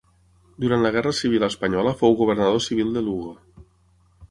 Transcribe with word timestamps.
Durant 0.63 0.85
la 0.85 0.91
guerra 0.95 1.11
civil 1.17 1.45
espanyola 1.49 1.95
fou 2.01 2.17
governador 2.23 2.59
civil 2.71 2.93
de 2.99 3.07
Lugo. 3.11 3.37